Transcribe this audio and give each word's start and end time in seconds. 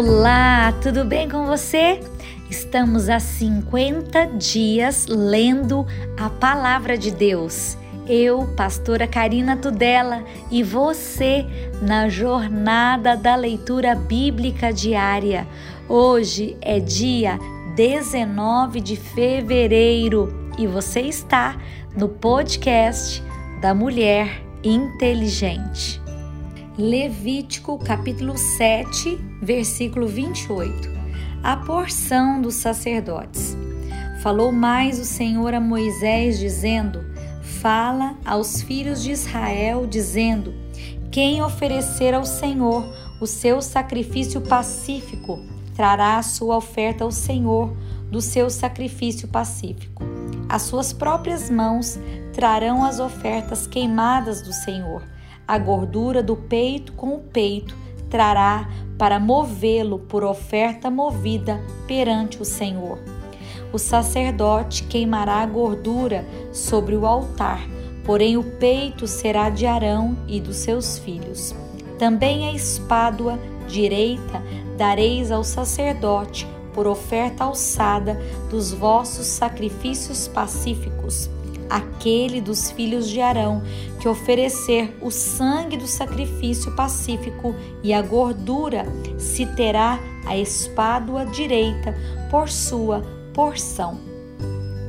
Olá, 0.00 0.72
tudo 0.80 1.04
bem 1.04 1.28
com 1.28 1.44
você? 1.44 1.98
Estamos 2.48 3.08
há 3.08 3.18
50 3.18 4.26
dias 4.26 5.08
lendo 5.08 5.84
a 6.16 6.30
palavra 6.30 6.96
de 6.96 7.10
Deus. 7.10 7.76
Eu, 8.06 8.46
pastora 8.56 9.08
Karina 9.08 9.56
Tudela, 9.56 10.22
e 10.52 10.62
você 10.62 11.44
na 11.82 12.08
jornada 12.08 13.16
da 13.16 13.34
leitura 13.34 13.96
bíblica 13.96 14.72
diária. 14.72 15.48
Hoje 15.88 16.56
é 16.60 16.78
dia 16.78 17.36
19 17.74 18.80
de 18.80 18.94
fevereiro 18.94 20.32
e 20.56 20.68
você 20.68 21.00
está 21.00 21.56
no 21.96 22.08
podcast 22.08 23.20
da 23.60 23.74
Mulher 23.74 24.44
Inteligente. 24.62 25.97
Levítico 26.78 27.76
capítulo 27.76 28.38
7, 28.38 29.18
versículo 29.42 30.06
28. 30.06 30.88
A 31.42 31.56
porção 31.56 32.40
dos 32.40 32.54
sacerdotes. 32.54 33.56
Falou 34.22 34.52
mais 34.52 35.00
o 35.00 35.04
Senhor 35.04 35.54
a 35.54 35.58
Moisés, 35.58 36.38
dizendo: 36.38 37.00
Fala 37.60 38.16
aos 38.24 38.62
filhos 38.62 39.02
de 39.02 39.10
Israel, 39.10 39.88
dizendo: 39.88 40.54
Quem 41.10 41.42
oferecer 41.42 42.14
ao 42.14 42.24
Senhor 42.24 42.86
o 43.20 43.26
seu 43.26 43.60
sacrifício 43.60 44.40
pacífico, 44.40 45.40
trará 45.74 46.16
a 46.16 46.22
sua 46.22 46.56
oferta 46.56 47.02
ao 47.02 47.10
Senhor 47.10 47.76
do 48.08 48.20
seu 48.20 48.48
sacrifício 48.48 49.26
pacífico. 49.26 50.04
As 50.48 50.62
suas 50.62 50.92
próprias 50.92 51.50
mãos 51.50 51.98
trarão 52.32 52.84
as 52.84 53.00
ofertas 53.00 53.66
queimadas 53.66 54.42
do 54.42 54.52
Senhor 54.52 55.02
a 55.48 55.56
gordura 55.56 56.22
do 56.22 56.36
peito 56.36 56.92
com 56.92 57.14
o 57.14 57.20
peito 57.20 57.74
trará 58.10 58.68
para 58.98 59.18
movê-lo 59.18 59.98
por 60.00 60.22
oferta 60.22 60.90
movida 60.90 61.58
perante 61.86 62.42
o 62.42 62.44
Senhor. 62.44 62.98
O 63.72 63.78
sacerdote 63.78 64.82
queimará 64.84 65.36
a 65.36 65.46
gordura 65.46 66.26
sobre 66.52 66.94
o 66.94 67.06
altar, 67.06 67.66
porém 68.04 68.36
o 68.36 68.42
peito 68.42 69.06
será 69.06 69.48
de 69.48 69.64
Arão 69.64 70.16
e 70.26 70.38
dos 70.38 70.56
seus 70.56 70.98
filhos. 70.98 71.54
Também 71.98 72.46
a 72.46 72.52
espádua 72.52 73.38
direita 73.66 74.42
dareis 74.76 75.30
ao 75.30 75.42
sacerdote 75.42 76.46
por 76.74 76.86
oferta 76.86 77.44
alçada 77.44 78.20
dos 78.50 78.72
vossos 78.72 79.26
sacrifícios 79.26 80.28
pacíficos 80.28 81.30
aquele 81.68 82.40
dos 82.40 82.70
filhos 82.70 83.08
de 83.08 83.20
Arão 83.20 83.62
que 84.00 84.08
oferecer 84.08 84.96
o 85.00 85.10
sangue 85.10 85.76
do 85.76 85.86
sacrifício 85.86 86.74
pacífico 86.74 87.54
e 87.82 87.92
a 87.92 88.00
gordura, 88.00 88.86
se 89.18 89.46
terá 89.46 89.98
a 90.26 90.36
espádua 90.36 91.26
direita 91.26 91.94
por 92.30 92.48
sua 92.48 93.02
porção. 93.34 93.98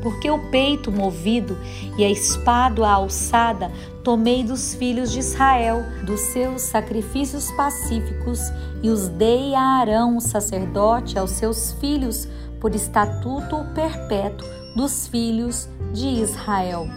Porque 0.01 0.29
o 0.29 0.39
peito 0.49 0.91
movido 0.91 1.57
e 1.97 2.05
a 2.05 2.09
espádua 2.09 2.89
alçada 2.89 3.69
tomei 4.03 4.43
dos 4.43 4.73
filhos 4.73 5.11
de 5.11 5.19
Israel, 5.19 5.83
dos 6.05 6.21
seus 6.21 6.61
sacrifícios 6.61 7.51
pacíficos, 7.51 8.39
e 8.81 8.89
os 8.89 9.09
dei 9.09 9.53
a 9.53 9.61
Arão, 9.61 10.15
o 10.15 10.21
sacerdote, 10.21 11.19
aos 11.19 11.31
seus 11.31 11.73
filhos, 11.73 12.27
por 12.59 12.75
estatuto 12.75 13.65
perpétuo 13.73 14.47
dos 14.75 15.07
filhos 15.07 15.69
de 15.93 16.07
Israel. 16.07 16.87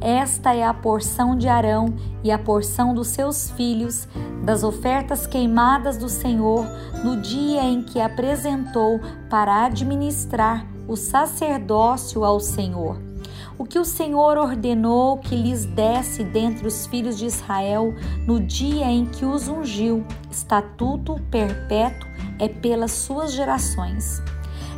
Esta 0.00 0.54
é 0.54 0.64
a 0.64 0.74
porção 0.74 1.36
de 1.36 1.48
Arão 1.48 1.94
e 2.22 2.30
a 2.30 2.38
porção 2.38 2.92
dos 2.92 3.08
seus 3.08 3.50
filhos 3.50 4.06
das 4.44 4.62
ofertas 4.62 5.26
queimadas 5.26 5.96
do 5.96 6.08
Senhor 6.08 6.66
no 7.02 7.20
dia 7.20 7.62
em 7.62 7.82
que 7.82 8.00
apresentou 8.00 9.00
para 9.30 9.64
administrar 9.64 10.66
o 10.86 10.96
sacerdócio 10.96 12.24
ao 12.24 12.38
Senhor. 12.40 13.00
O 13.56 13.64
que 13.64 13.78
o 13.78 13.84
Senhor 13.84 14.36
ordenou 14.36 15.18
que 15.18 15.36
lhes 15.36 15.64
desse 15.64 16.24
dentre 16.24 16.66
os 16.66 16.86
filhos 16.86 17.16
de 17.16 17.26
Israel 17.26 17.94
no 18.26 18.40
dia 18.40 18.86
em 18.86 19.06
que 19.06 19.24
os 19.24 19.48
ungiu, 19.48 20.04
estatuto 20.30 21.20
perpétuo 21.30 22.08
é 22.38 22.48
pelas 22.48 22.90
suas 22.90 23.32
gerações. 23.32 24.20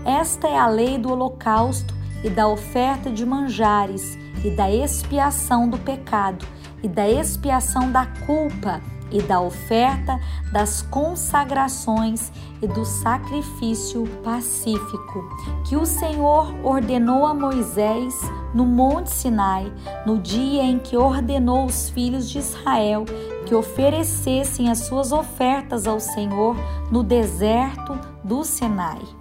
Esta 0.06 0.46
é 0.46 0.56
a 0.56 0.68
lei 0.68 0.98
do 0.98 1.10
holocausto 1.10 1.92
e 2.22 2.30
da 2.30 2.46
oferta 2.46 3.10
de 3.10 3.26
manjares, 3.26 4.16
e 4.44 4.50
da 4.50 4.70
expiação 4.70 5.68
do 5.68 5.76
pecado, 5.78 6.46
e 6.80 6.88
da 6.88 7.08
expiação 7.08 7.90
da 7.90 8.06
culpa, 8.24 8.80
e 9.10 9.20
da 9.20 9.40
oferta 9.40 10.20
das 10.52 10.80
consagrações 10.82 12.30
e 12.62 12.68
do 12.68 12.84
sacrifício 12.84 14.04
pacífico, 14.22 15.24
que 15.64 15.74
o 15.74 15.84
Senhor 15.84 16.54
ordenou 16.64 17.26
a 17.26 17.34
Moisés 17.34 18.14
no 18.54 18.64
Monte 18.64 19.10
Sinai, 19.10 19.72
no 20.06 20.18
dia 20.18 20.62
em 20.62 20.78
que 20.78 20.96
ordenou 20.96 21.66
os 21.66 21.90
filhos 21.90 22.30
de 22.30 22.38
Israel 22.38 23.04
que 23.44 23.56
oferecessem 23.56 24.70
as 24.70 24.78
suas 24.78 25.10
ofertas 25.10 25.84
ao 25.84 25.98
Senhor 25.98 26.56
no 26.92 27.02
deserto 27.02 27.98
do 28.22 28.44
Sinai 28.44 29.15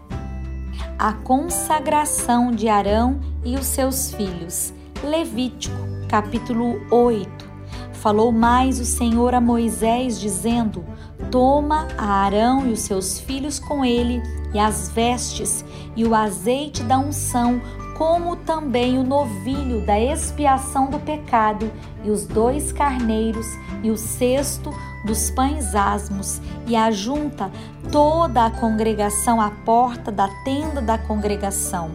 a 0.97 1.11
consagração 1.13 2.51
de 2.51 2.69
Arão 2.69 3.19
e 3.43 3.55
os 3.55 3.65
seus 3.65 4.13
filhos. 4.13 4.73
Levítico, 5.03 5.75
capítulo 6.07 6.79
8. 6.89 7.29
Falou 7.93 8.31
mais 8.31 8.79
o 8.79 8.85
Senhor 8.85 9.33
a 9.33 9.41
Moisés, 9.41 10.19
dizendo: 10.19 10.85
Toma 11.29 11.87
a 11.97 12.23
Arão 12.23 12.67
e 12.67 12.71
os 12.71 12.81
seus 12.81 13.19
filhos 13.19 13.59
com 13.59 13.83
ele, 13.83 14.21
e 14.53 14.59
as 14.59 14.89
vestes, 14.89 15.65
e 15.95 16.05
o 16.05 16.15
azeite 16.15 16.83
da 16.83 16.97
unção, 16.97 17.61
como 17.97 18.35
também 18.35 18.97
o 18.97 19.03
novilho 19.03 19.81
da 19.81 19.99
expiação 19.99 20.89
do 20.89 20.99
pecado, 20.99 21.71
e 22.03 22.11
os 22.11 22.25
dois 22.25 22.71
carneiros, 22.71 23.47
e 23.81 23.89
o 23.89 23.97
cesto 23.97 24.71
dos 25.05 25.31
pães 25.31 25.73
asmos, 25.73 26.41
e 26.67 26.75
ajunta 26.75 27.49
toda 27.91 28.45
a 28.45 28.51
congregação 28.51 29.39
à 29.39 29.49
porta 29.49 30.11
da 30.11 30.27
tenda 30.43 30.81
da 30.81 30.97
congregação. 30.97 31.91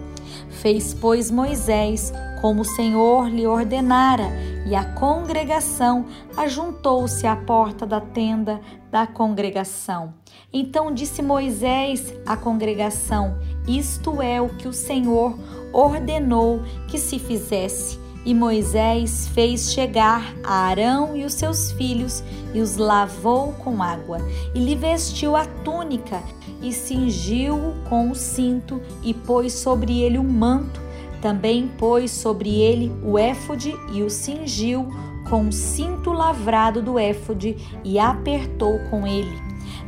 Fez, 0.48 0.94
pois, 0.94 1.30
Moisés 1.30 2.12
como 2.40 2.62
o 2.62 2.64
Senhor 2.64 3.28
lhe 3.28 3.46
ordenara, 3.46 4.30
e 4.66 4.74
a 4.74 4.84
congregação 4.84 6.06
ajuntou-se 6.36 7.26
à 7.26 7.36
porta 7.36 7.86
da 7.86 8.00
tenda 8.00 8.60
da 8.90 9.06
congregação. 9.06 10.14
Então 10.52 10.92
disse 10.92 11.22
Moisés 11.22 12.12
à 12.26 12.36
congregação: 12.36 13.38
Isto 13.66 14.22
é 14.22 14.40
o 14.40 14.48
que 14.48 14.68
o 14.68 14.72
Senhor 14.72 15.38
ordenou 15.72 16.62
que 16.88 16.98
se 16.98 17.18
fizesse. 17.18 17.98
E 18.24 18.34
Moisés 18.34 19.28
fez 19.28 19.72
chegar 19.72 20.34
a 20.44 20.66
Arão 20.66 21.16
e 21.16 21.24
os 21.24 21.32
seus 21.32 21.72
filhos 21.72 22.22
e 22.52 22.60
os 22.60 22.76
lavou 22.76 23.52
com 23.54 23.82
água, 23.82 24.18
e 24.54 24.58
lhe 24.58 24.74
vestiu 24.74 25.36
a 25.36 25.46
túnica, 25.46 26.22
e 26.60 26.72
cingiu-o 26.72 27.74
com 27.88 28.10
o 28.10 28.14
cinto, 28.14 28.80
e 29.02 29.14
pôs 29.14 29.54
sobre 29.54 30.02
ele 30.02 30.18
um 30.18 30.28
manto. 30.28 30.80
Também 31.22 31.68
pôs 31.78 32.10
sobre 32.10 32.60
ele 32.60 32.92
o 33.02 33.18
éfode 33.18 33.74
e 33.92 34.02
o 34.02 34.10
cingiu 34.10 34.88
com 35.28 35.48
o 35.48 35.52
cinto 35.52 36.12
lavrado 36.12 36.82
do 36.82 36.98
éfode 36.98 37.56
e 37.84 37.98
apertou 37.98 38.78
com 38.90 39.06
ele. 39.06 39.38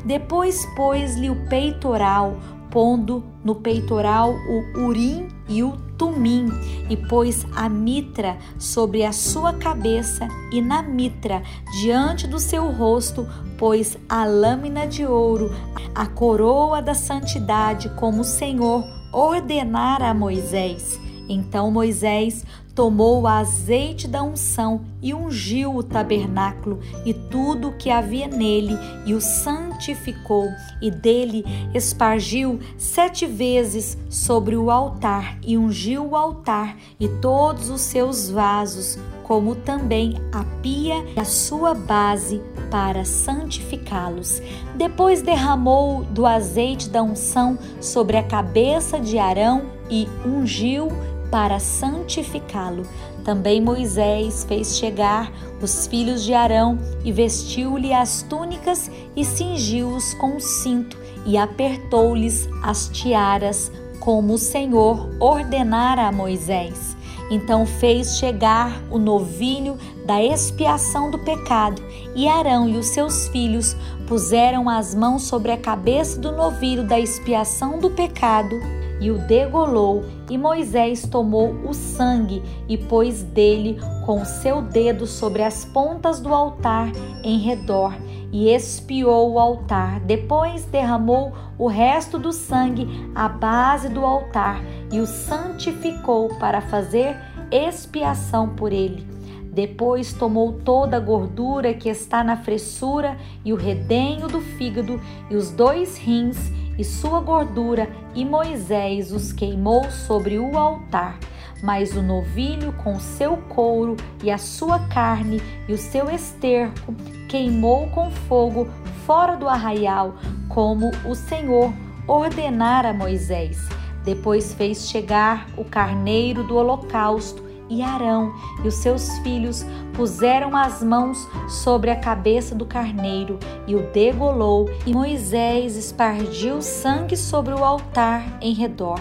Depois 0.05 0.65
pôs-lhe 0.77 1.31
o 1.31 1.49
peitoral, 1.49 2.37
pondo 2.71 3.25
no 3.45 3.55
peitoral 3.55 4.35
o 4.35 4.81
urim 4.81 5.29
e 5.49 5.63
o 5.63 5.77
tumim, 5.99 6.47
e 6.89 6.97
pôs 6.97 7.47
a 7.55 7.69
mitra 7.69 8.37
sobre 8.59 9.05
a 9.05 9.13
sua 9.13 9.53
cabeça, 9.53 10.29
e 10.53 10.61
na 10.61 10.83
mitra, 10.83 11.43
diante 11.81 12.27
do 12.27 12.39
seu 12.39 12.71
rosto, 12.71 13.27
pôs 13.59 13.97
a 14.09 14.25
lâmina 14.25 14.87
de 14.87 15.05
ouro, 15.07 15.51
a 15.95 16.07
coroa 16.07 16.81
da 16.81 16.95
santidade, 16.95 17.89
como 17.91 18.23
o 18.23 18.25
Senhor 18.25 18.85
ordenara 19.13 20.09
a 20.09 20.15
Moisés. 20.15 20.99
Então 21.33 21.71
Moisés 21.71 22.45
tomou 22.75 23.23
o 23.23 23.27
azeite 23.27 24.09
da 24.09 24.23
unção 24.23 24.83
e 25.03 25.13
ungiu 25.13 25.75
o 25.75 25.83
tabernáculo 25.83 26.81
e 27.05 27.13
tudo 27.13 27.69
o 27.69 27.73
que 27.73 27.91
havia 27.91 28.29
nele, 28.29 28.79
e 29.05 29.15
o 29.15 29.21
santificou, 29.21 30.49
e 30.81 30.91
dele 30.91 31.45
espargiu 31.75 32.61
sete 32.79 33.27
vezes 33.27 33.99
sobre 34.09 34.57
o 34.57 34.71
altar, 34.71 35.39
e 35.43 35.59
ungiu 35.59 36.11
o 36.11 36.17
altar 36.17 36.77
e 36.99 37.09
todos 37.09 37.69
os 37.69 37.81
seus 37.81 38.31
vasos, 38.31 38.99
como 39.23 39.55
também 39.55 40.15
a 40.33 40.45
pia 40.63 41.05
e 41.17 41.21
a 41.21 41.25
sua 41.25 41.75
base 41.75 42.41
para 42.71 43.05
santificá-los. 43.05 44.41
Depois 44.77 45.21
derramou 45.21 46.05
do 46.05 46.27
azeite 46.27 46.89
da 46.89 47.03
unção 47.03 47.59
sobre 47.81 48.17
a 48.17 48.23
cabeça 48.23 48.99
de 48.99 49.19
Arão 49.19 49.63
e 49.91 50.09
ungiu 50.25 50.89
para 51.33 51.59
santificá-lo. 51.59 52.83
Também 53.25 53.59
Moisés 53.59 54.45
fez 54.45 54.77
chegar 54.77 55.33
os 55.63 55.87
filhos 55.87 56.23
de 56.23 56.35
Arão 56.35 56.79
e 57.03 57.11
vestiu-lhe 57.11 57.95
as 57.95 58.23
túnicas 58.23 58.91
e 59.17 59.25
cingiu-os 59.25 60.13
com 60.15 60.37
o 60.37 60.41
cinto 60.41 60.99
e 61.25 61.39
apertou-lhes 61.39 62.47
as 62.63 62.89
tiaras, 62.89 63.73
como 63.99 64.35
o 64.35 64.39
Senhor 64.39 65.09
ordenara 65.19 66.07
a 66.07 66.13
Moisés. 66.13 66.95
Então 67.31 67.65
fez 67.65 68.19
chegar 68.19 68.83
o 68.91 68.99
novilho 68.99 69.79
da 70.05 70.23
expiação 70.23 71.11
do 71.11 71.19
pecado, 71.21 71.81
e 72.15 72.29
Arão 72.29 72.69
e 72.69 72.77
os 72.77 72.89
seus 72.89 73.29
filhos 73.29 73.75
puseram 74.07 74.69
as 74.69 74.95
mãos 74.95 75.23
sobre 75.23 75.51
a 75.51 75.57
cabeça 75.57 76.19
do 76.19 76.31
novilho 76.33 76.87
da 76.87 77.01
expiação 77.01 77.79
do 77.79 77.89
pecado 77.89 78.82
e 79.03 79.11
o 79.11 79.19
degolou, 79.19 80.05
e 80.31 80.39
Moisés 80.39 81.03
tomou 81.03 81.51
o 81.69 81.75
sangue 81.75 82.41
e 82.69 82.79
pôs 82.79 83.25
dele 83.25 83.77
com 84.07 84.25
seu 84.25 84.63
dedo 84.63 85.09
sobre 85.09 85.43
as 85.43 85.65
pontas 85.65 86.21
do 86.21 86.33
altar 86.33 86.93
em 87.25 87.37
redor 87.39 87.95
e 88.31 88.49
espiou 88.49 89.33
o 89.33 89.39
altar. 89.41 89.99
Depois 90.01 90.65
derramou 90.67 91.33
o 91.59 91.67
resto 91.67 92.17
do 92.17 92.33
sangue 92.33 92.87
à 93.13 93.29
base 93.29 93.89
do 93.89 94.07
altar 94.07 94.63
e 94.93 95.01
o 95.01 95.07
santificou 95.07 96.29
para 96.39 96.61
fazer 96.61 97.17
expiação 97.51 98.51
por 98.51 98.73
ele. 98.73 99.05
Depois 99.53 100.15
tomou 100.15 100.53
toda 100.53 100.97
a 100.97 101.01
gordura 101.01 101.75
que 101.75 101.89
está 101.89 102.25
na 102.25 102.39
fressura 102.39 103.19
e 103.45 103.53
o 103.53 103.57
redenho 103.57 104.29
do 104.29 104.41
fígado 104.41 104.99
e 105.29 105.37
os 105.37 105.51
dois 105.51 105.99
rins 105.99 106.51
e 106.79 106.85
sua 106.85 107.21
gordura, 107.21 107.89
e 108.15 108.25
Moisés 108.25 109.13
os 109.13 109.33
queimou 109.33 109.91
sobre 109.91 110.39
o 110.39 110.57
altar. 110.57 111.19
Mas 111.63 111.95
o 111.97 112.03
novilho 112.03 112.73
com 112.73 112.99
seu 112.99 113.37
couro 113.37 113.97
e 114.23 114.31
a 114.31 114.39
sua 114.39 114.81
carne 114.89 115.41
e 115.69 115.73
o 115.73 115.79
seu 115.79 116.11
esterco 116.11 116.95
queimou 117.29 117.87
com 117.89 118.11
fogo 118.11 118.69
fora 119.07 119.37
do 119.37 119.49
arraial, 119.49 120.15
como 120.49 120.91
o 121.05 121.15
Senhor 121.15 121.73
ordenara 122.07 122.91
a 122.91 122.95
Moisés. 122.95 123.69
Depois 124.05 124.53
fez 124.55 124.89
chegar 124.89 125.47
o 125.57 125.65
carneiro 125.65 126.43
do 126.43 126.57
holocausto 126.57 127.52
e 127.73 127.83
Arão 127.83 128.35
e 128.63 128.69
os 128.69 128.75
seus 128.75 129.19
filhos 129.21 129.65
puseram 129.95 130.55
as 130.55 130.83
mãos 130.83 131.27
sobre 131.49 131.91
a 131.91 131.97
cabeça 131.97 132.55
do 132.55 132.67
carneiro 132.67 133.39
e 133.67 133.75
o 133.75 133.91
degolou, 133.93 134.69
e 134.87 134.93
Moisés 134.93 135.77
espargiu 135.77 136.61
sangue 136.61 137.17
sobre 137.17 137.55
o 137.55 137.65
altar 137.65 138.23
em 138.43 138.53
redor. 138.53 139.01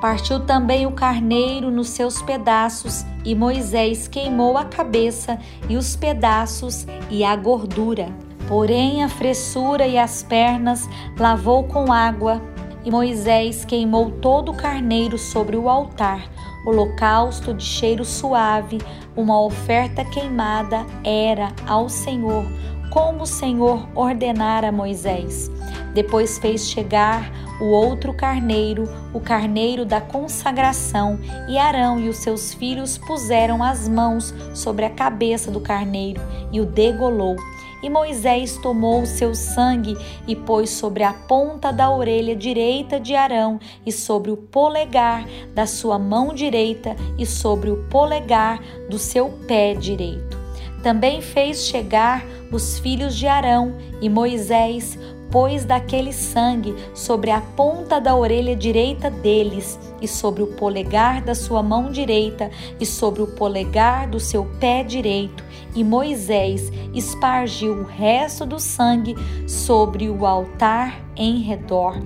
Partiu 0.00 0.40
também 0.40 0.86
o 0.86 0.92
carneiro 0.92 1.70
nos 1.70 1.88
seus 1.88 2.22
pedaços, 2.22 3.04
e 3.24 3.34
Moisés 3.34 4.06
queimou 4.06 4.56
a 4.56 4.64
cabeça 4.64 5.38
e 5.68 5.76
os 5.76 5.96
pedaços 5.96 6.86
e 7.10 7.24
a 7.24 7.34
gordura. 7.34 8.08
Porém, 8.46 9.02
a 9.02 9.08
fressura 9.08 9.86
e 9.86 9.98
as 9.98 10.22
pernas 10.22 10.88
lavou 11.18 11.64
com 11.64 11.90
água, 11.90 12.40
e 12.84 12.90
Moisés 12.90 13.64
queimou 13.64 14.10
todo 14.10 14.52
o 14.52 14.56
carneiro 14.56 15.16
sobre 15.16 15.56
o 15.56 15.68
altar 15.70 16.28
holocausto 16.64 17.54
de 17.54 17.64
cheiro 17.64 18.04
suave, 18.04 18.78
uma 19.16 19.40
oferta 19.40 20.04
queimada 20.04 20.84
era 21.04 21.52
ao 21.66 21.88
Senhor, 21.88 22.44
como 22.90 23.22
o 23.22 23.26
Senhor 23.26 23.88
ordenara 23.94 24.68
a 24.68 24.72
Moisés. 24.72 25.50
Depois 25.92 26.38
fez 26.38 26.68
chegar 26.68 27.30
o 27.60 27.66
outro 27.66 28.12
carneiro, 28.12 28.88
o 29.12 29.20
carneiro 29.20 29.84
da 29.84 30.00
consagração, 30.00 31.18
e 31.48 31.56
Arão 31.56 32.00
e 32.00 32.08
os 32.08 32.16
seus 32.16 32.52
filhos 32.52 32.98
puseram 32.98 33.62
as 33.62 33.88
mãos 33.88 34.34
sobre 34.52 34.84
a 34.84 34.90
cabeça 34.90 35.50
do 35.50 35.60
carneiro 35.60 36.20
e 36.50 36.60
o 36.60 36.66
degolou. 36.66 37.36
E 37.84 37.90
Moisés 37.90 38.56
tomou 38.56 39.02
o 39.02 39.06
seu 39.06 39.34
sangue 39.34 39.94
e 40.26 40.34
pôs 40.34 40.70
sobre 40.70 41.02
a 41.02 41.12
ponta 41.12 41.70
da 41.70 41.90
orelha 41.90 42.34
direita 42.34 42.98
de 42.98 43.14
Arão 43.14 43.60
e 43.84 43.92
sobre 43.92 44.30
o 44.30 44.38
polegar 44.38 45.28
da 45.54 45.66
sua 45.66 45.98
mão 45.98 46.32
direita 46.32 46.96
e 47.18 47.26
sobre 47.26 47.70
o 47.70 47.84
polegar 47.90 48.58
do 48.88 48.98
seu 48.98 49.28
pé 49.46 49.74
direito. 49.74 50.38
Também 50.82 51.20
fez 51.20 51.66
chegar 51.66 52.24
os 52.50 52.78
filhos 52.78 53.14
de 53.14 53.26
Arão 53.26 53.74
e 54.00 54.08
Moisés 54.08 54.98
pôs 55.34 55.64
daquele 55.64 56.12
sangue 56.12 56.76
sobre 56.94 57.32
a 57.32 57.40
ponta 57.40 58.00
da 58.00 58.14
orelha 58.14 58.54
direita 58.54 59.10
deles, 59.10 59.76
e 60.00 60.06
sobre 60.06 60.44
o 60.44 60.46
polegar 60.46 61.22
da 61.22 61.34
sua 61.34 61.60
mão 61.60 61.90
direita, 61.90 62.52
e 62.78 62.86
sobre 62.86 63.20
o 63.20 63.26
polegar 63.26 64.06
do 64.06 64.20
seu 64.20 64.44
pé 64.60 64.84
direito. 64.84 65.42
E 65.74 65.82
Moisés 65.82 66.70
espargiu 66.94 67.72
o 67.72 67.82
resto 67.82 68.46
do 68.46 68.60
sangue 68.60 69.16
sobre 69.48 70.08
o 70.08 70.24
altar 70.24 71.02
em 71.16 71.40
redor, 71.40 71.96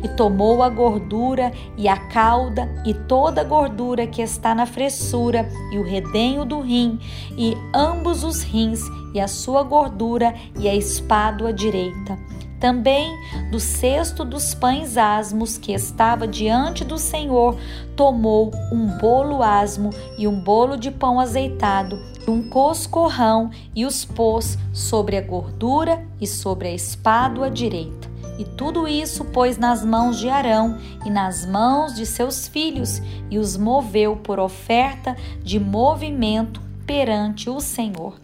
e 0.00 0.08
tomou 0.10 0.62
a 0.62 0.68
gordura 0.68 1.52
e 1.76 1.88
a 1.88 1.96
cauda 1.96 2.72
e 2.86 2.94
toda 2.94 3.40
a 3.40 3.44
gordura 3.44 4.06
que 4.06 4.22
está 4.22 4.54
na 4.54 4.64
fressura 4.64 5.48
e 5.72 5.78
o 5.78 5.82
redenho 5.82 6.44
do 6.44 6.60
rim 6.60 7.00
e 7.36 7.56
ambos 7.74 8.22
os 8.22 8.44
rins 8.44 8.80
e 9.12 9.18
a 9.18 9.26
sua 9.26 9.64
gordura 9.64 10.32
e 10.56 10.68
a 10.68 10.74
espádua 10.74 11.52
direita 11.52 12.16
também 12.60 13.14
do 13.50 13.60
cesto 13.60 14.24
dos 14.24 14.54
pães 14.54 14.96
asmos 14.96 15.58
que 15.58 15.72
estava 15.72 16.26
diante 16.26 16.84
do 16.84 16.98
Senhor, 16.98 17.56
tomou 17.94 18.50
um 18.72 18.86
bolo 18.98 19.42
asmo 19.42 19.90
e 20.18 20.26
um 20.26 20.40
bolo 20.40 20.76
de 20.76 20.90
pão 20.90 21.20
azeitado, 21.20 21.98
um 22.26 22.48
coscorrão, 22.48 23.50
e 23.74 23.84
os 23.84 24.04
pôs 24.04 24.58
sobre 24.72 25.16
a 25.16 25.20
gordura 25.20 26.04
e 26.20 26.26
sobre 26.26 26.68
a 26.68 26.74
espádua 26.74 27.50
direita. 27.50 28.16
E 28.38 28.44
tudo 28.44 28.86
isso 28.86 29.24
pôs 29.24 29.56
nas 29.56 29.84
mãos 29.84 30.18
de 30.18 30.28
Arão 30.28 30.78
e 31.04 31.10
nas 31.10 31.46
mãos 31.46 31.94
de 31.94 32.04
seus 32.04 32.46
filhos, 32.46 33.00
e 33.30 33.38
os 33.38 33.56
moveu 33.56 34.16
por 34.16 34.38
oferta 34.38 35.16
de 35.42 35.58
movimento 35.58 36.65
perante 36.86 37.50
o 37.50 37.60
Senhor. 37.60 38.14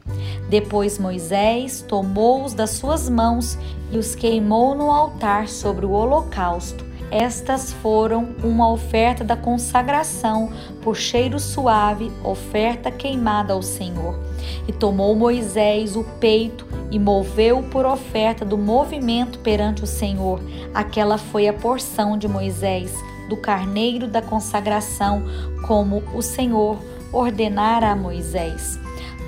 Depois 0.49 0.99
Moisés 0.99 1.85
tomou-os 1.87 2.55
das 2.55 2.71
suas 2.71 3.09
mãos 3.09 3.59
e 3.91 3.99
os 3.99 4.15
queimou 4.15 4.75
no 4.75 4.91
altar 4.91 5.49
sobre 5.49 5.85
o 5.85 5.91
holocausto. 5.91 6.93
Estas 7.11 7.75
foram 7.75 8.31
uma 8.43 8.71
oferta 8.71 9.23
da 9.23 9.37
consagração 9.37 10.51
por 10.81 10.97
cheiro 10.97 11.39
suave, 11.39 12.11
oferta 12.25 12.91
queimada 12.91 13.53
ao 13.53 13.63
Senhor. 13.63 14.19
E 14.67 14.73
tomou 14.73 15.15
Moisés 15.15 15.95
o 15.95 16.05
peito 16.19 16.67
e 16.91 16.99
moveu 16.99 17.63
por 17.65 17.85
oferta 17.85 18.47
do 18.47 18.57
movimento 18.57 19.41
perante 19.41 19.85
o 19.85 19.87
Senhor. 19.87 20.41
Aquela 20.73 21.19
foi 21.19 21.47
a 21.47 21.53
porção 21.53 22.17
de 22.17 22.27
Moisés, 22.27 22.95
do 23.29 23.37
carneiro 23.37 24.09
da 24.09 24.23
consagração, 24.23 25.23
como 25.67 26.03
o 26.15 26.23
Senhor 26.23 26.79
ordenara 27.13 27.91
a 27.91 27.97
Moisés. 27.97 28.79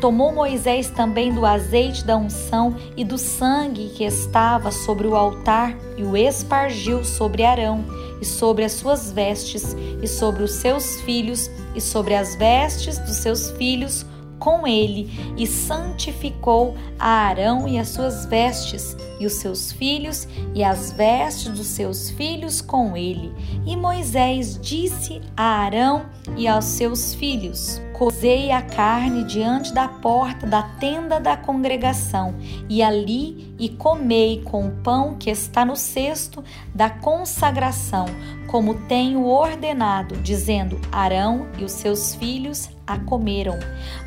Tomou 0.01 0.35
Moisés 0.35 0.91
também 0.91 1.33
do 1.33 1.47
azeite 1.47 2.05
da 2.05 2.17
unção 2.17 2.77
e 2.97 3.05
do 3.05 3.17
sangue 3.17 3.89
que 3.91 4.05
estava 4.05 4.71
sobre 4.71 5.07
o 5.07 5.15
altar 5.15 5.75
e 5.97 6.03
o 6.03 6.17
espargiu 6.17 7.05
sobre 7.05 7.45
Arão 7.45 7.85
e 8.21 8.25
sobre 8.25 8.65
as 8.65 8.73
suas 8.73 9.11
vestes 9.11 9.75
e 10.03 10.07
sobre 10.07 10.43
os 10.43 10.53
seus 10.53 11.01
filhos 11.01 11.51
e 11.75 11.81
sobre 11.81 12.15
as 12.15 12.35
vestes 12.37 12.99
dos 12.99 13.17
seus 13.17 13.51
filhos 13.53 14.05
com 14.45 14.67
ele 14.67 15.09
e 15.39 15.47
santificou 15.47 16.77
a 16.99 17.09
Arão 17.09 17.67
e 17.67 17.79
as 17.79 17.89
suas 17.89 18.27
vestes, 18.27 18.95
e 19.19 19.25
os 19.25 19.35
seus 19.35 19.73
filhos 19.73 20.29
e 20.55 20.63
as 20.63 20.93
vestes 20.93 21.49
dos 21.49 21.69
seus 21.69 22.11
filhos 22.11 22.61
com 22.61 22.95
ele. 22.95 23.33
E 23.65 23.75
Moisés 23.75 24.61
disse 24.61 25.23
a 25.35 25.63
Arão 25.63 26.05
e 26.37 26.47
aos 26.47 26.67
seus 26.67 27.15
filhos: 27.15 27.81
Cozei 27.95 28.51
a 28.51 28.61
carne 28.61 29.25
diante 29.25 29.73
da 29.73 29.89
porta 29.89 30.47
da 30.47 30.63
tenda 30.63 31.19
da 31.19 31.39
congregação, 31.39 32.35
e 32.69 32.83
ali 32.83 33.55
e 33.59 33.71
comei 33.71 34.43
com 34.45 34.67
o 34.67 34.73
pão 34.83 35.17
que 35.17 35.31
está 35.31 35.65
no 35.65 35.77
cesto 35.77 36.45
da 36.75 36.91
consagração, 36.91 38.05
como 38.49 38.75
tenho 38.89 39.25
ordenado, 39.25 40.17
dizendo: 40.17 40.79
Arão 40.93 41.47
e 41.59 41.65
os 41.65 41.73
seus 41.73 42.15
filhos 42.15 42.74
a 42.87 42.99
comeram. 42.99 43.59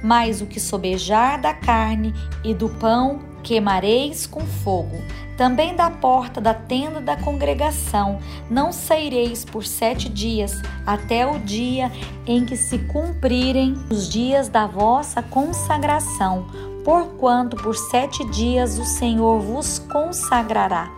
Mas 0.03 0.41
o 0.41 0.45
que 0.45 0.59
sobejar 0.59 1.39
da 1.41 1.53
carne 1.53 2.13
e 2.43 2.53
do 2.53 2.69
pão 2.69 3.19
queimareis 3.43 4.27
com 4.27 4.41
fogo. 4.41 4.97
Também 5.37 5.75
da 5.75 5.91
porta 5.91 6.41
da 6.41 6.53
tenda 6.53 6.99
da 6.99 7.15
congregação 7.15 8.19
não 8.49 8.71
saireis 8.71 9.45
por 9.45 9.63
sete 9.63 10.09
dias, 10.09 10.59
até 10.85 11.27
o 11.27 11.39
dia 11.39 11.91
em 12.25 12.43
que 12.43 12.57
se 12.57 12.79
cumprirem 12.79 13.75
os 13.89 14.09
dias 14.09 14.49
da 14.49 14.65
vossa 14.65 15.21
consagração, 15.21 16.47
porquanto 16.83 17.55
por 17.55 17.75
sete 17.75 18.25
dias 18.31 18.79
o 18.79 18.85
Senhor 18.85 19.39
vos 19.39 19.77
consagrará 19.77 20.89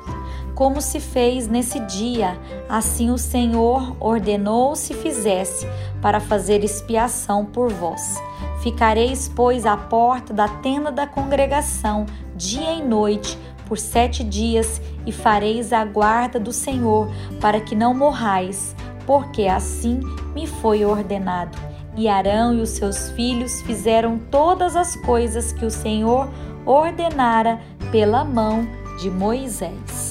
como 0.59 0.81
se 0.81 0.99
fez 0.99 1.47
nesse 1.47 1.79
dia. 1.79 2.37
Assim 2.67 3.11
o 3.11 3.17
Senhor 3.17 3.95
ordenou 3.97 4.75
se 4.75 4.93
fizesse, 4.93 5.65
para 6.01 6.19
fazer 6.19 6.65
expiação 6.65 7.45
por 7.45 7.71
vós. 7.71 8.21
Ficareis, 8.61 9.31
pois, 9.33 9.65
à 9.65 9.77
porta 9.77 10.33
da 10.33 10.49
tenda 10.49 10.91
da 10.91 11.07
congregação, 11.07 12.05
dia 12.35 12.73
e 12.73 12.83
noite, 12.83 13.39
por 13.69 13.77
sete 13.77 14.21
dias 14.21 14.81
e 15.05 15.13
fareis 15.13 15.71
a 15.71 15.85
guarda 15.85 16.37
do 16.37 16.51
Senhor, 16.51 17.09
para 17.39 17.61
que 17.61 17.73
não 17.73 17.93
morrais, 17.93 18.75
porque 19.05 19.43
assim 19.43 20.01
me 20.35 20.45
foi 20.45 20.83
ordenado. 20.83 21.57
E 21.95 22.09
Arão 22.09 22.53
e 22.53 22.59
os 22.59 22.71
seus 22.71 23.09
filhos 23.11 23.61
fizeram 23.61 24.19
todas 24.29 24.75
as 24.75 24.93
coisas 24.97 25.53
que 25.53 25.63
o 25.63 25.71
Senhor 25.71 26.27
ordenara 26.65 27.61
pela 27.93 28.25
mão 28.25 28.67
de 28.99 29.09
Moisés. 29.09 30.08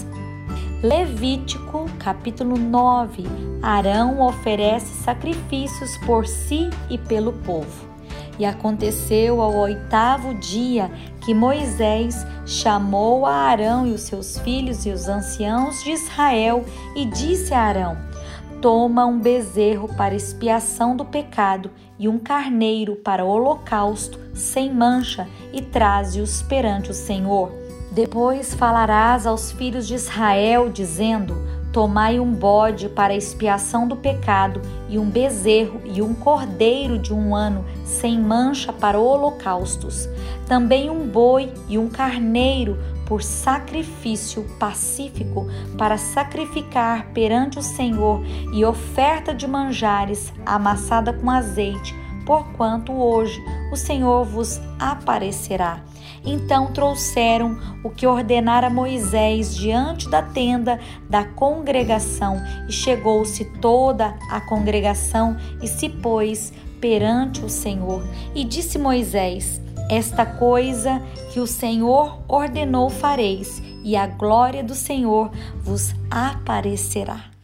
Levítico 0.80 1.86
capítulo 1.98 2.56
9 2.56 3.24
Arão 3.60 4.20
oferece 4.20 5.02
sacrifícios 5.02 5.98
por 6.06 6.24
si 6.24 6.70
e 6.88 6.96
pelo 6.96 7.32
povo. 7.32 7.88
E 8.38 8.44
aconteceu 8.44 9.42
ao 9.42 9.56
oitavo 9.56 10.34
dia 10.34 10.88
que 11.20 11.34
Moisés 11.34 12.24
chamou 12.46 13.26
a 13.26 13.32
Arão 13.32 13.88
e 13.88 13.90
os 13.90 14.02
seus 14.02 14.38
filhos 14.38 14.86
e 14.86 14.90
os 14.90 15.08
anciãos 15.08 15.82
de 15.82 15.90
Israel 15.90 16.64
e 16.94 17.04
disse 17.06 17.52
a 17.52 17.60
Arão: 17.60 17.98
Toma 18.62 19.04
um 19.04 19.18
bezerro 19.18 19.92
para 19.96 20.14
expiação 20.14 20.94
do 20.94 21.04
pecado 21.04 21.72
e 21.98 22.06
um 22.06 22.20
carneiro 22.20 22.94
para 22.94 23.24
holocausto 23.24 24.20
sem 24.32 24.72
mancha 24.72 25.26
e 25.52 25.60
traze-os 25.60 26.40
perante 26.42 26.92
o 26.92 26.94
Senhor. 26.94 27.67
Depois 27.98 28.54
falarás 28.54 29.26
aos 29.26 29.50
filhos 29.50 29.84
de 29.84 29.96
Israel, 29.96 30.70
dizendo: 30.70 31.34
Tomai 31.72 32.20
um 32.20 32.32
bode 32.32 32.88
para 32.88 33.12
expiação 33.12 33.88
do 33.88 33.96
pecado, 33.96 34.62
e 34.88 34.96
um 35.00 35.10
bezerro 35.10 35.80
e 35.84 36.00
um 36.00 36.14
cordeiro 36.14 36.96
de 36.96 37.12
um 37.12 37.34
ano, 37.34 37.64
sem 37.84 38.16
mancha 38.16 38.72
para 38.72 39.00
holocaustos. 39.00 40.08
Também 40.46 40.88
um 40.88 41.08
boi 41.08 41.52
e 41.68 41.76
um 41.76 41.88
carneiro 41.88 42.78
por 43.04 43.20
sacrifício 43.20 44.44
pacífico, 44.60 45.48
para 45.76 45.98
sacrificar 45.98 47.06
perante 47.06 47.58
o 47.58 47.62
Senhor, 47.62 48.22
e 48.54 48.64
oferta 48.64 49.34
de 49.34 49.48
manjares 49.48 50.32
amassada 50.46 51.12
com 51.12 51.28
azeite, 51.28 51.92
porquanto 52.24 52.92
hoje 52.92 53.42
o 53.72 53.76
Senhor 53.76 54.24
vos 54.24 54.60
aparecerá. 54.78 55.82
Então 56.30 56.66
trouxeram 56.66 57.58
o 57.82 57.88
que 57.88 58.06
ordenara 58.06 58.68
Moisés 58.68 59.56
diante 59.56 60.10
da 60.10 60.20
tenda 60.20 60.78
da 61.08 61.24
congregação, 61.24 62.36
e 62.68 62.72
chegou-se 62.72 63.46
toda 63.62 64.14
a 64.30 64.38
congregação 64.42 65.38
e 65.62 65.66
se 65.66 65.88
pôs 65.88 66.52
perante 66.82 67.42
o 67.42 67.48
Senhor. 67.48 68.02
E 68.34 68.44
disse 68.44 68.78
Moisés: 68.78 69.58
Esta 69.90 70.26
coisa 70.26 71.00
que 71.32 71.40
o 71.40 71.46
Senhor 71.46 72.18
ordenou 72.28 72.90
fareis, 72.90 73.62
e 73.82 73.96
a 73.96 74.06
glória 74.06 74.62
do 74.62 74.74
Senhor 74.74 75.30
vos 75.62 75.94
aparecerá. 76.10 77.37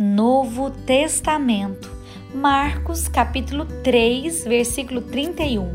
Novo 0.00 0.70
Testamento. 0.70 1.90
Marcos 2.32 3.08
capítulo 3.08 3.64
3, 3.82 4.44
versículo 4.44 5.00
31. 5.00 5.72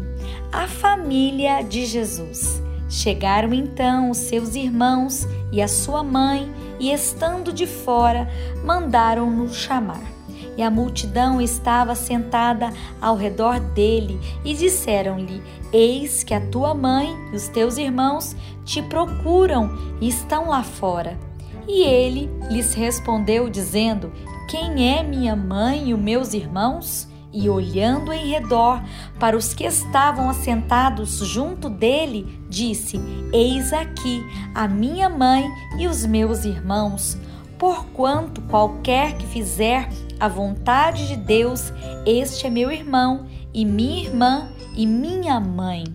A 0.49 0.65
família 0.65 1.61
de 1.61 1.85
Jesus. 1.85 2.63
Chegaram 2.87 3.53
então 3.53 4.09
os 4.09 4.19
seus 4.19 4.55
irmãos 4.55 5.27
e 5.51 5.61
a 5.61 5.67
sua 5.67 6.05
mãe, 6.05 6.49
e 6.79 6.93
estando 6.93 7.51
de 7.51 7.67
fora, 7.67 8.29
mandaram-no 8.63 9.53
chamar. 9.53 10.09
E 10.55 10.63
a 10.63 10.71
multidão 10.71 11.41
estava 11.41 11.93
sentada 11.93 12.71
ao 13.01 13.17
redor 13.17 13.59
dele, 13.59 14.21
e 14.45 14.53
disseram-lhe: 14.53 15.43
Eis 15.73 16.23
que 16.23 16.33
a 16.33 16.39
tua 16.39 16.73
mãe 16.73 17.13
e 17.33 17.35
os 17.35 17.49
teus 17.49 17.77
irmãos 17.77 18.37
te 18.63 18.81
procuram 18.83 19.69
e 19.99 20.07
estão 20.07 20.47
lá 20.47 20.63
fora. 20.63 21.32
E 21.67 21.83
ele 21.83 22.29
lhes 22.49 22.73
respondeu, 22.73 23.49
dizendo: 23.49 24.11
Quem 24.49 24.97
é 24.97 25.03
minha 25.03 25.35
mãe 25.35 25.89
e 25.89 25.93
os 25.93 25.99
meus 25.99 26.33
irmãos? 26.33 27.07
E 27.31 27.49
olhando 27.49 28.13
em 28.13 28.29
redor 28.29 28.83
para 29.19 29.35
os 29.35 29.55
que 29.55 29.63
estavam 29.63 30.29
assentados 30.29 31.17
junto 31.17 31.67
dele, 31.67 32.39
disse: 32.47 32.99
Eis 33.33 33.73
aqui 33.73 34.23
a 34.53 34.67
minha 34.67 35.09
mãe 35.09 35.49
e 35.79 35.87
os 35.87 36.05
meus 36.05 36.45
irmãos. 36.45 37.17
Porquanto 37.57 38.41
qualquer 38.41 39.17
que 39.17 39.25
fizer 39.25 39.89
a 40.19 40.27
vontade 40.27 41.07
de 41.07 41.15
Deus, 41.15 41.73
este 42.05 42.45
é 42.45 42.49
meu 42.49 42.71
irmão, 42.71 43.25
e 43.53 43.65
minha 43.65 44.03
irmã, 44.03 44.49
e 44.75 44.85
minha 44.85 45.39
mãe. 45.39 45.85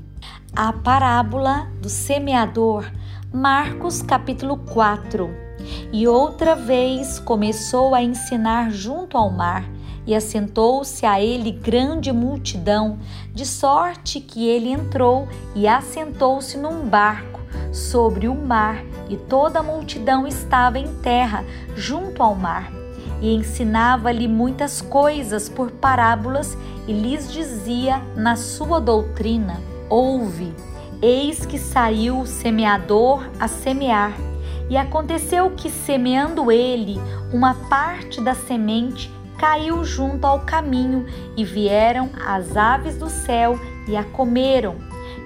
A 0.56 0.72
parábola 0.72 1.68
do 1.80 1.88
semeador, 1.88 2.90
Marcos 3.32 4.02
capítulo 4.02 4.56
4. 4.56 5.47
E 5.92 6.06
outra 6.06 6.54
vez 6.54 7.18
começou 7.18 7.94
a 7.94 8.02
ensinar 8.02 8.70
junto 8.70 9.16
ao 9.16 9.30
mar, 9.30 9.64
e 10.06 10.14
assentou-se 10.14 11.04
a 11.04 11.20
ele 11.20 11.50
grande 11.50 12.12
multidão, 12.12 12.98
de 13.34 13.44
sorte 13.44 14.20
que 14.20 14.48
ele 14.48 14.70
entrou 14.70 15.28
e 15.54 15.68
assentou-se 15.68 16.56
num 16.56 16.88
barco 16.88 17.40
sobre 17.72 18.28
o 18.28 18.34
mar, 18.34 18.82
e 19.08 19.16
toda 19.16 19.60
a 19.60 19.62
multidão 19.62 20.26
estava 20.26 20.78
em 20.78 20.88
terra, 21.02 21.44
junto 21.76 22.22
ao 22.22 22.34
mar. 22.34 22.72
E 23.20 23.34
ensinava-lhe 23.34 24.28
muitas 24.28 24.80
coisas 24.80 25.48
por 25.48 25.70
parábolas, 25.70 26.56
e 26.86 26.92
lhes 26.92 27.30
dizia 27.32 28.00
na 28.16 28.36
sua 28.36 28.80
doutrina: 28.80 29.60
Ouve, 29.90 30.54
eis 31.02 31.44
que 31.44 31.58
saiu 31.58 32.20
o 32.20 32.26
semeador 32.26 33.28
a 33.38 33.48
semear. 33.48 34.27
E 34.68 34.76
aconteceu 34.76 35.50
que, 35.50 35.70
semeando 35.70 36.52
ele, 36.52 37.00
uma 37.32 37.54
parte 37.54 38.20
da 38.20 38.34
semente 38.34 39.10
caiu 39.38 39.84
junto 39.84 40.26
ao 40.26 40.40
caminho, 40.40 41.06
e 41.36 41.44
vieram 41.44 42.10
as 42.26 42.56
aves 42.56 42.96
do 42.96 43.08
céu 43.08 43.58
e 43.86 43.96
a 43.96 44.04
comeram. 44.04 44.76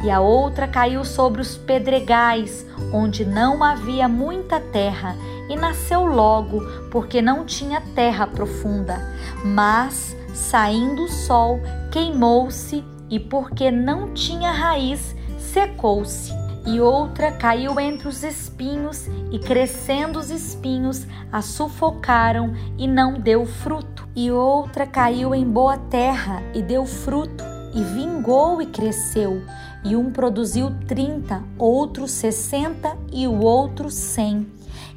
E 0.04 0.10
a 0.10 0.20
outra 0.20 0.68
caiu 0.68 1.04
sobre 1.04 1.40
os 1.40 1.56
pedregais, 1.56 2.66
onde 2.92 3.24
não 3.24 3.64
havia 3.64 4.08
muita 4.08 4.60
terra, 4.60 5.16
e 5.48 5.56
nasceu 5.56 6.04
logo, 6.04 6.60
porque 6.90 7.22
não 7.22 7.44
tinha 7.44 7.80
terra 7.94 8.26
profunda. 8.26 9.00
Mas, 9.44 10.16
saindo 10.34 11.04
o 11.04 11.08
sol, 11.08 11.60
queimou-se, 11.90 12.84
e 13.08 13.18
porque 13.18 13.70
não 13.70 14.12
tinha 14.12 14.50
raiz, 14.50 15.16
secou-se 15.38 16.41
e 16.64 16.80
outra 16.80 17.32
caiu 17.32 17.78
entre 17.80 18.08
os 18.08 18.22
espinhos, 18.22 19.08
e 19.30 19.38
crescendo 19.38 20.18
os 20.18 20.30
espinhos, 20.30 21.06
a 21.30 21.42
sufocaram 21.42 22.54
e 22.78 22.86
não 22.86 23.14
deu 23.14 23.44
fruto. 23.44 24.06
E 24.14 24.30
outra 24.30 24.86
caiu 24.86 25.34
em 25.34 25.44
boa 25.44 25.76
terra 25.76 26.42
e 26.54 26.62
deu 26.62 26.86
fruto, 26.86 27.42
e 27.74 27.82
vingou 27.82 28.62
e 28.62 28.66
cresceu. 28.66 29.42
E 29.84 29.96
um 29.96 30.12
produziu 30.12 30.70
trinta, 30.86 31.42
outro 31.58 32.06
sessenta 32.06 32.96
e 33.12 33.26
o 33.26 33.40
outro 33.40 33.90
cem. 33.90 34.46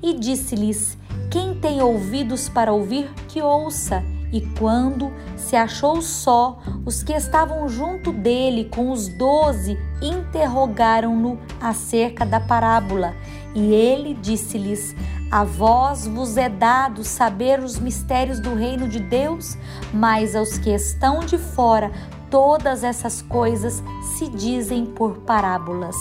E 0.03 0.13
disse-lhes: 0.13 0.97
Quem 1.31 1.55
tem 1.55 1.81
ouvidos 1.81 2.47
para 2.47 2.71
ouvir, 2.71 3.09
que 3.27 3.41
ouça. 3.41 4.03
E 4.31 4.41
quando 4.59 5.11
se 5.35 5.55
achou 5.55 6.01
só, 6.01 6.59
os 6.85 7.03
que 7.03 7.13
estavam 7.13 7.67
junto 7.69 8.11
dele 8.11 8.65
com 8.65 8.91
os 8.91 9.07
doze 9.07 9.77
interrogaram-no 10.01 11.39
acerca 11.61 12.25
da 12.25 12.39
parábola. 12.39 13.13
E 13.53 13.73
ele 13.73 14.13
disse-lhes: 14.13 14.95
A 15.31 15.43
vós 15.43 16.05
vos 16.05 16.37
é 16.37 16.49
dado 16.49 17.03
saber 17.03 17.59
os 17.59 17.79
mistérios 17.79 18.39
do 18.39 18.55
reino 18.55 18.87
de 18.87 18.99
Deus, 18.99 19.57
mas 19.93 20.35
aos 20.35 20.57
que 20.57 20.69
estão 20.69 21.19
de 21.21 21.37
fora, 21.37 21.91
todas 22.29 22.83
essas 22.83 23.21
coisas 23.21 23.81
se 24.17 24.27
dizem 24.27 24.85
por 24.85 25.19
parábolas, 25.19 25.95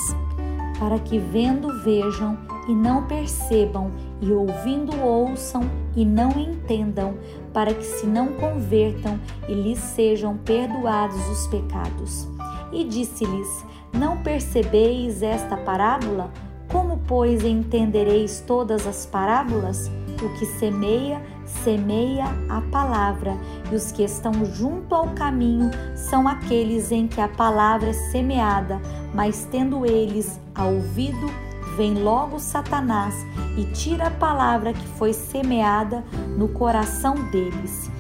para 0.79 0.99
que 0.99 1.19
vendo 1.19 1.83
vejam 1.85 2.37
e 2.69 2.75
não 2.75 3.05
percebam, 3.05 3.93
e 4.21 4.33
ouvindo 4.33 4.99
ouçam 5.01 5.63
e 5.95 6.05
não 6.05 6.31
entendam, 6.31 7.15
para 7.55 7.73
que 7.73 7.85
se 7.85 8.05
não 8.05 8.33
convertam 8.35 9.19
e 9.49 9.55
lhes 9.55 9.79
sejam 9.79 10.37
perdoados 10.37 11.27
os 11.29 11.47
pecados. 11.47 12.29
E 12.73 12.85
disse-lhes: 12.85 13.65
Não 13.93 14.19
percebeis 14.19 15.23
esta 15.23 15.57
parábola? 15.57 16.31
Como, 16.71 17.01
pois, 17.07 17.45
entendereis 17.45 18.43
todas 18.45 18.87
as 18.87 19.07
parábolas? 19.07 19.89
O 20.21 20.29
que 20.39 20.47
semeia, 20.47 21.23
semeia 21.45 22.25
a 22.49 22.61
palavra, 22.73 23.37
e 23.71 23.75
os 23.75 23.93
que 23.93 24.03
estão 24.03 24.45
junto 24.45 24.95
ao 24.95 25.09
caminho 25.11 25.71
são 25.95 26.27
aqueles 26.27 26.91
em 26.91 27.07
que 27.07 27.21
a 27.21 27.29
palavra 27.29 27.91
é 27.91 27.93
semeada, 27.93 28.81
mas 29.15 29.47
tendo 29.51 29.87
eles 29.87 30.41
a 30.55 30.65
ouvido, 30.65 31.31
vem 31.77 32.03
logo 32.03 32.39
Satanás 32.39 33.15
e 33.57 33.65
tira 33.65 34.07
a 34.07 34.11
palavra 34.11 34.73
que 34.73 34.87
foi 34.99 35.13
semeada 35.13 36.05
no 36.37 36.49
coração 36.49 37.15
deles. 37.31 37.91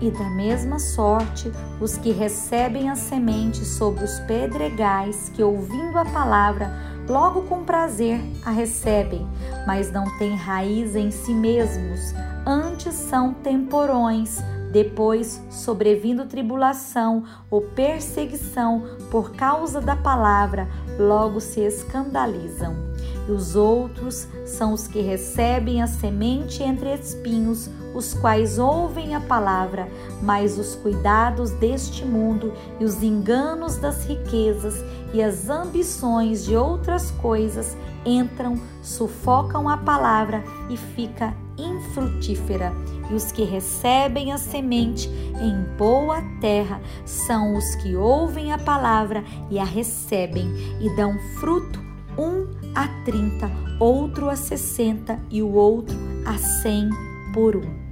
E 0.00 0.10
da 0.10 0.28
mesma 0.30 0.78
sorte, 0.78 1.50
os 1.80 1.96
que 1.96 2.10
recebem 2.10 2.90
a 2.90 2.96
semente 2.96 3.64
sobre 3.64 4.04
os 4.04 4.18
pedregais, 4.20 5.30
que 5.34 5.42
ouvindo 5.42 5.96
a 5.96 6.04
palavra, 6.04 6.70
logo 7.08 7.42
com 7.42 7.64
prazer 7.64 8.20
a 8.44 8.50
recebem, 8.50 9.26
mas 9.66 9.90
não 9.92 10.04
têm 10.18 10.36
raiz 10.36 10.96
em 10.96 11.10
si 11.10 11.32
mesmos, 11.32 12.12
antes 12.46 12.94
são 12.94 13.32
temporões 13.32 14.42
depois, 14.74 15.40
sobrevindo 15.50 16.26
tribulação 16.26 17.22
ou 17.48 17.62
perseguição 17.62 18.82
por 19.08 19.30
causa 19.30 19.80
da 19.80 19.94
palavra, 19.94 20.68
logo 20.98 21.38
se 21.38 21.60
escandalizam. 21.60 22.93
E 23.26 23.32
os 23.32 23.56
outros 23.56 24.28
são 24.44 24.72
os 24.72 24.86
que 24.86 25.00
recebem 25.00 25.80
a 25.82 25.86
semente 25.86 26.62
entre 26.62 26.92
espinhos, 26.94 27.70
os 27.94 28.12
quais 28.12 28.58
ouvem 28.58 29.14
a 29.14 29.20
palavra, 29.20 29.88
mas 30.22 30.58
os 30.58 30.74
cuidados 30.74 31.50
deste 31.52 32.04
mundo 32.04 32.52
e 32.78 32.84
os 32.84 33.02
enganos 33.02 33.76
das 33.76 34.04
riquezas 34.04 34.84
e 35.12 35.22
as 35.22 35.48
ambições 35.48 36.44
de 36.44 36.56
outras 36.56 37.10
coisas 37.12 37.76
entram, 38.04 38.60
sufocam 38.82 39.68
a 39.68 39.76
palavra 39.76 40.44
e 40.68 40.76
fica 40.76 41.34
infrutífera. 41.56 42.72
E 43.10 43.14
os 43.14 43.30
que 43.30 43.44
recebem 43.44 44.32
a 44.32 44.38
semente 44.38 45.08
em 45.08 45.76
boa 45.76 46.22
terra 46.40 46.80
são 47.04 47.56
os 47.56 47.74
que 47.76 47.94
ouvem 47.94 48.52
a 48.52 48.58
palavra 48.58 49.24
e 49.50 49.58
a 49.58 49.64
recebem 49.64 50.46
e 50.80 50.94
dão 50.96 51.18
fruto, 51.38 51.80
um 52.18 52.63
a 52.74 52.88
trinta, 53.04 53.50
outro 53.78 54.28
a 54.28 54.36
sessenta 54.36 55.18
e 55.30 55.42
o 55.42 55.52
outro 55.52 55.96
a 56.26 56.36
cem 56.38 56.90
por 57.32 57.56
um. 57.56 57.84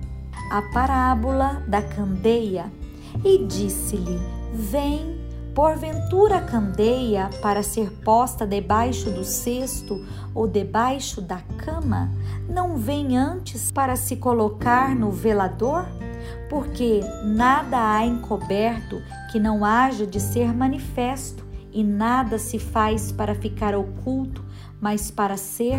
A 0.51 0.63
parábola 0.73 1.63
da 1.67 1.83
candeia. 1.83 2.71
E 3.25 3.45
disse-lhe: 3.45 4.19
Vem 4.53 5.23
Porventura 5.55 6.37
a 6.37 6.41
candeia 6.41 7.29
para 7.43 7.63
ser 7.63 7.91
posta 8.03 8.47
debaixo 8.47 9.11
do 9.11 9.23
cesto 9.23 10.03
ou 10.35 10.49
debaixo 10.49 11.21
da 11.21 11.43
cama 11.59 12.11
não 12.49 12.79
vem 12.79 13.19
antes 13.19 13.71
para 13.71 13.95
se 13.95 14.17
colocar 14.17 14.97
no 14.97 15.11
velador? 15.11 15.87
Porque 16.49 17.01
nada 17.23 17.93
há 17.93 18.07
encoberto 18.07 19.03
que 19.31 19.39
não 19.39 19.63
haja 19.63 20.07
de 20.07 20.19
ser 20.21 20.55
manifesto, 20.55 21.45
e 21.71 21.83
nada 21.83 22.39
se 22.39 22.59
faz 22.59 23.13
para 23.13 23.35
ficar 23.35 23.75
oculto, 23.75 24.45
mas 24.83 25.11
para 25.11 25.39
ser 25.39 25.79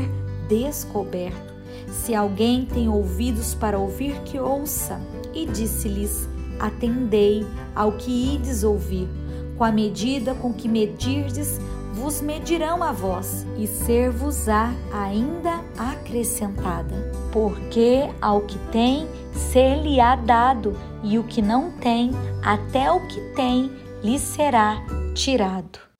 descoberto. 0.50 1.54
Se 1.92 2.16
alguém 2.16 2.66
tem 2.66 2.90
ouvidos 2.90 3.54
para 3.54 3.78
ouvir, 3.78 4.20
que 4.22 4.40
ouça. 4.40 5.00
E 5.32 5.46
disse-lhes: 5.46 6.28
Atendei 6.60 7.46
ao 7.76 7.92
que 7.92 8.36
ides 8.36 8.64
ouvir 8.64 9.08
com 9.58 9.64
a 9.64 9.72
medida 9.72 10.34
com 10.36 10.54
que 10.54 10.68
medirdes, 10.68 11.60
vos 11.94 12.22
medirão 12.22 12.82
a 12.84 12.92
vós, 12.92 13.46
e 13.58 13.68
ser-vos-á 13.68 14.74
ainda 14.92 15.64
acrescentada. 15.78 17.12
Porque 17.32 18.10
ao 18.22 18.42
que 18.42 18.58
tem, 18.72 19.08
ser-lhe-á 19.32 20.16
dado, 20.16 20.74
e 21.04 21.20
o 21.20 21.24
que 21.24 21.42
não 21.42 21.72
tem, 21.72 22.12
até 22.44 22.92
o 22.92 23.08
que 23.08 23.22
tem, 23.36 23.72
lhe 24.04 24.18
será 24.20 24.84
tirado. 25.14 25.93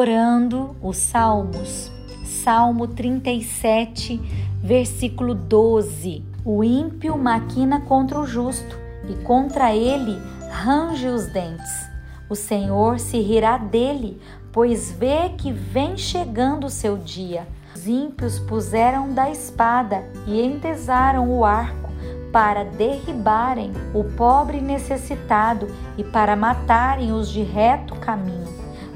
Orando 0.00 0.74
os 0.80 0.96
Salmos. 0.96 1.92
Salmo 2.24 2.86
37, 2.86 4.18
versículo 4.62 5.34
12. 5.34 6.24
O 6.42 6.64
ímpio 6.64 7.18
maquina 7.18 7.82
contra 7.82 8.18
o 8.18 8.26
justo 8.26 8.78
e 9.10 9.14
contra 9.24 9.74
ele 9.74 10.18
range 10.50 11.06
os 11.06 11.26
dentes. 11.26 11.86
O 12.30 12.34
Senhor 12.34 12.98
se 12.98 13.20
rirá 13.20 13.58
dele, 13.58 14.18
pois 14.50 14.90
vê 14.90 15.34
que 15.36 15.52
vem 15.52 15.98
chegando 15.98 16.68
o 16.68 16.70
seu 16.70 16.96
dia. 16.96 17.46
Os 17.74 17.86
ímpios 17.86 18.38
puseram 18.38 19.12
da 19.12 19.30
espada 19.30 20.02
e 20.26 20.40
entesaram 20.40 21.30
o 21.30 21.44
arco 21.44 21.90
para 22.32 22.64
derribarem 22.64 23.70
o 23.92 24.04
pobre 24.04 24.62
necessitado 24.62 25.66
e 25.98 26.04
para 26.04 26.34
matarem 26.36 27.12
os 27.12 27.28
de 27.28 27.42
reto 27.42 27.94
caminho 27.96 28.49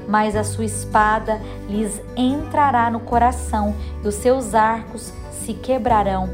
mas 0.07 0.35
a 0.35 0.43
sua 0.43 0.65
espada 0.65 1.41
lhes 1.67 2.01
entrará 2.15 2.89
no 2.89 2.99
coração 2.99 3.75
e 4.03 4.07
os 4.07 4.15
seus 4.15 4.53
arcos 4.53 5.13
se 5.31 5.53
quebrarão. 5.53 6.29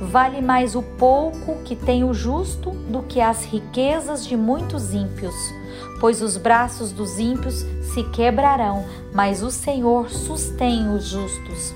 Vale 0.00 0.40
mais 0.40 0.74
o 0.74 0.82
pouco 0.82 1.62
que 1.62 1.76
tem 1.76 2.04
o 2.04 2.14
justo 2.14 2.70
do 2.70 3.02
que 3.02 3.20
as 3.20 3.44
riquezas 3.44 4.26
de 4.26 4.36
muitos 4.36 4.94
ímpios, 4.94 5.34
pois 6.00 6.22
os 6.22 6.36
braços 6.36 6.90
dos 6.90 7.18
ímpios 7.18 7.66
se 7.92 8.02
quebrarão, 8.04 8.84
mas 9.12 9.42
o 9.42 9.50
Senhor 9.50 10.08
sustém 10.10 10.88
os 10.88 11.04
justos. 11.04 11.74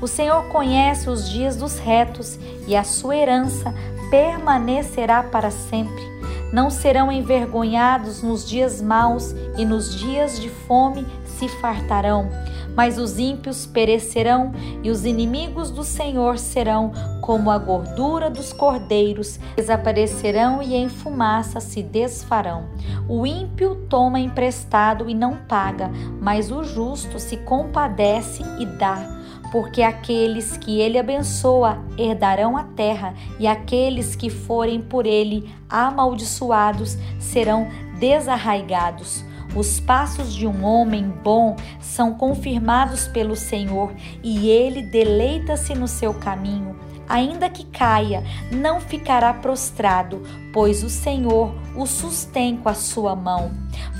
O 0.00 0.06
Senhor 0.06 0.44
conhece 0.48 1.08
os 1.10 1.28
dias 1.28 1.56
dos 1.56 1.78
retos 1.78 2.38
e 2.66 2.74
a 2.74 2.84
sua 2.84 3.16
herança 3.16 3.74
permanecerá 4.10 5.22
para 5.22 5.50
sempre 5.50 6.15
não 6.52 6.70
serão 6.70 7.10
envergonhados 7.10 8.22
nos 8.22 8.48
dias 8.48 8.80
maus 8.80 9.34
e 9.56 9.64
nos 9.64 9.94
dias 9.94 10.40
de 10.40 10.48
fome 10.48 11.06
se 11.24 11.48
fartarão. 11.48 12.28
Mas 12.74 12.98
os 12.98 13.18
ímpios 13.18 13.64
perecerão 13.64 14.52
e 14.82 14.90
os 14.90 15.04
inimigos 15.04 15.70
do 15.70 15.82
Senhor 15.82 16.38
serão 16.38 16.92
como 17.22 17.50
a 17.50 17.58
gordura 17.58 18.30
dos 18.30 18.52
cordeiros, 18.52 19.40
desaparecerão 19.56 20.62
e 20.62 20.74
em 20.74 20.88
fumaça 20.88 21.58
se 21.58 21.82
desfarão. 21.82 22.66
O 23.08 23.26
ímpio 23.26 23.86
toma 23.88 24.20
emprestado 24.20 25.08
e 25.08 25.14
não 25.14 25.36
paga, 25.48 25.90
mas 26.20 26.50
o 26.52 26.62
justo 26.62 27.18
se 27.18 27.38
compadece 27.38 28.42
e 28.58 28.66
dá 28.66 29.15
porque 29.50 29.82
aqueles 29.82 30.56
que 30.56 30.80
ele 30.80 30.98
abençoa 30.98 31.78
herdarão 31.96 32.56
a 32.56 32.64
terra, 32.64 33.14
e 33.38 33.46
aqueles 33.46 34.14
que 34.16 34.30
forem 34.30 34.80
por 34.80 35.06
ele 35.06 35.50
amaldiçoados 35.68 36.96
serão 37.18 37.68
desarraigados. 37.98 39.24
Os 39.54 39.80
passos 39.80 40.34
de 40.34 40.46
um 40.46 40.64
homem 40.64 41.08
bom 41.22 41.56
são 41.80 42.14
confirmados 42.14 43.08
pelo 43.08 43.34
Senhor, 43.34 43.94
e 44.22 44.48
ele 44.50 44.82
deleita-se 44.82 45.74
no 45.74 45.88
seu 45.88 46.12
caminho. 46.12 46.76
Ainda 47.08 47.48
que 47.48 47.64
caia, 47.64 48.22
não 48.50 48.80
ficará 48.80 49.32
prostrado, 49.32 50.22
pois 50.52 50.82
o 50.82 50.90
Senhor 50.90 51.54
o 51.76 51.86
sustém 51.86 52.56
com 52.56 52.68
a 52.68 52.74
sua 52.74 53.14
mão. 53.14 53.52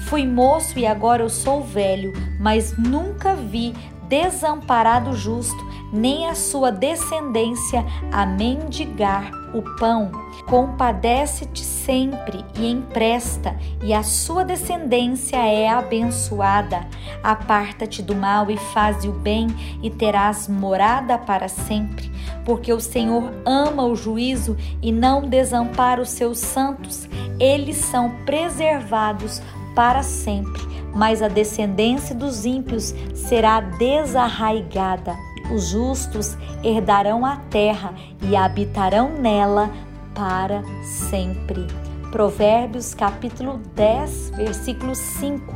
Fui 0.08 0.26
moço 0.26 0.78
e 0.78 0.86
agora 0.86 1.22
eu 1.22 1.28
sou 1.28 1.62
velho, 1.62 2.12
mas 2.38 2.76
nunca 2.76 3.34
vi 3.34 3.74
desamparado 4.08 5.14
justo, 5.14 5.64
nem 5.92 6.28
a 6.28 6.34
sua 6.34 6.70
descendência 6.70 7.84
a 8.12 8.26
mendigar 8.26 9.30
o 9.54 9.62
pão. 9.78 10.10
Compadece-te 10.46 11.62
sempre 11.62 12.44
e 12.56 12.70
empresta, 12.70 13.56
e 13.82 13.92
a 13.92 14.02
sua 14.02 14.44
descendência 14.44 15.36
é 15.36 15.68
abençoada. 15.68 16.86
Aparta-te 17.22 18.02
do 18.02 18.14
mal 18.14 18.50
e 18.50 18.56
faze 18.56 19.08
o 19.08 19.12
bem, 19.12 19.48
e 19.82 19.90
terás 19.90 20.48
morada 20.48 21.18
para 21.18 21.48
sempre. 21.48 22.10
Porque 22.44 22.72
o 22.72 22.80
Senhor 22.80 23.32
ama 23.44 23.84
o 23.84 23.96
juízo 23.96 24.56
e 24.80 24.92
não 24.92 25.28
desampara 25.28 26.00
os 26.00 26.10
seus 26.10 26.38
santos, 26.38 27.08
eles 27.40 27.76
são 27.76 28.10
preservados 28.24 29.42
para 29.74 30.02
sempre 30.02 30.75
mas 30.96 31.20
a 31.20 31.28
descendência 31.28 32.14
dos 32.14 32.46
ímpios 32.46 32.94
será 33.14 33.60
desarraigada. 33.60 35.14
Os 35.52 35.68
justos 35.68 36.36
herdarão 36.64 37.24
a 37.24 37.36
terra 37.36 37.94
e 38.22 38.34
habitarão 38.34 39.10
nela 39.10 39.70
para 40.14 40.62
sempre. 40.82 41.66
Provérbios 42.10 42.94
capítulo 42.94 43.60
10, 43.74 44.30
versículo 44.30 44.94
5. 44.94 45.54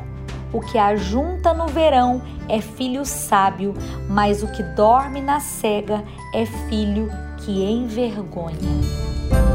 O 0.52 0.60
que 0.60 0.76
ajunta 0.76 1.54
no 1.54 1.66
verão 1.68 2.20
é 2.48 2.60
filho 2.60 3.04
sábio, 3.04 3.72
mas 4.08 4.42
o 4.42 4.48
que 4.48 4.62
dorme 4.62 5.22
na 5.22 5.40
cega 5.40 6.04
é 6.34 6.44
filho 6.44 7.08
que 7.38 7.64
envergonha. 7.64 9.49